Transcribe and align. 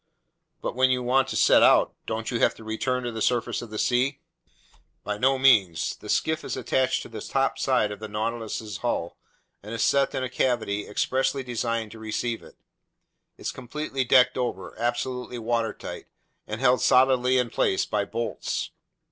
"But 0.63 0.75
when 0.75 0.89
you 0.89 1.03
want 1.03 1.27
to 1.27 1.35
set 1.35 1.61
out, 1.61 1.93
don't 2.07 2.31
you 2.31 2.39
have 2.39 2.55
to 2.55 2.63
return 2.63 3.03
to 3.03 3.11
the 3.11 3.21
surface 3.21 3.61
of 3.61 3.69
the 3.69 3.77
sea?" 3.77 4.17
"By 5.03 5.19
no 5.19 5.37
means. 5.37 5.95
The 5.95 6.09
skiff 6.09 6.43
is 6.43 6.57
attached 6.57 7.03
to 7.03 7.07
the 7.09 7.21
topside 7.21 7.91
of 7.91 7.99
the 7.99 8.07
Nautilus's 8.07 8.77
hull 8.77 9.15
and 9.61 9.75
is 9.75 9.83
set 9.83 10.15
in 10.15 10.23
a 10.23 10.27
cavity 10.27 10.87
expressly 10.87 11.43
designed 11.43 11.91
to 11.91 11.99
receive 11.99 12.41
it. 12.41 12.55
It's 13.37 13.51
completely 13.51 14.03
decked 14.03 14.39
over, 14.39 14.73
absolutely 14.79 15.37
watertight, 15.37 16.07
and 16.47 16.59
held 16.59 16.81
solidly 16.81 17.37
in 17.37 17.51
place 17.51 17.85
by 17.85 18.05
bolts. 18.05 18.71